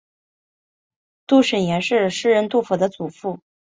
[1.27, 3.39] 杜审言是诗人杜甫的祖父。